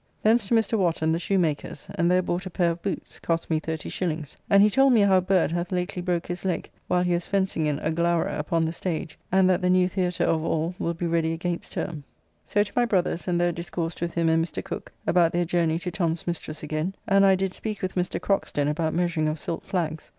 Thence 0.23 0.47
to 0.47 0.55
Mr. 0.55 0.79
Wotton, 0.79 1.11
the 1.11 1.19
shoemaker's, 1.19 1.87
and 1.93 2.09
there 2.09 2.23
bought 2.23 2.47
a 2.47 2.49
pair 2.49 2.71
of 2.71 2.81
boots, 2.81 3.19
cost 3.19 3.51
me 3.51 3.59
30s., 3.61 4.35
and 4.49 4.63
he 4.63 4.69
told 4.71 4.93
me 4.93 5.01
how 5.01 5.19
Bird 5.19 5.51
hath 5.51 5.71
lately 5.71 6.01
broke 6.01 6.25
his 6.25 6.43
leg, 6.43 6.71
while 6.87 7.03
he 7.03 7.13
was 7.13 7.27
fencing 7.27 7.67
in 7.67 7.77
"Aglaura," 7.77 8.35
upon 8.39 8.65
the 8.65 8.71
stage, 8.71 9.19
and 9.31 9.47
that 9.47 9.61
the 9.61 9.69
new 9.69 9.87
theatre 9.87 10.23
of 10.23 10.43
all 10.43 10.73
will 10.79 10.95
be 10.95 11.05
ready 11.05 11.33
against 11.33 11.73
term. 11.73 12.03
So 12.43 12.63
to 12.63 12.73
my 12.75 12.85
brother's, 12.85 13.27
and 13.27 13.39
there 13.39 13.51
discoursed 13.51 14.01
with 14.01 14.15
him 14.15 14.27
and 14.27 14.43
Mr. 14.43 14.63
Cooke 14.63 14.91
about 15.05 15.33
their 15.33 15.45
journey 15.45 15.77
to 15.77 15.91
Tom's 15.91 16.25
mistress 16.25 16.63
again, 16.63 16.95
and 17.07 17.23
I 17.23 17.35
did 17.35 17.53
speak 17.53 17.83
with 17.83 17.93
Mr. 17.93 18.19
Croxton 18.19 18.67
about 18.67 18.95
measuring 18.95 19.27
of 19.27 19.37
silk 19.37 19.65
flags. 19.65 20.09